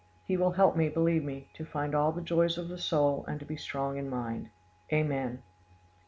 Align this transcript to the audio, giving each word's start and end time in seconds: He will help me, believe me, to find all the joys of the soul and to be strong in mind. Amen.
He 0.25 0.35
will 0.35 0.53
help 0.53 0.75
me, 0.75 0.89
believe 0.89 1.23
me, 1.23 1.47
to 1.53 1.63
find 1.63 1.93
all 1.93 2.11
the 2.11 2.23
joys 2.23 2.57
of 2.57 2.69
the 2.69 2.77
soul 2.79 3.23
and 3.27 3.39
to 3.39 3.45
be 3.45 3.55
strong 3.55 3.97
in 3.97 4.09
mind. 4.09 4.49
Amen. 4.91 5.43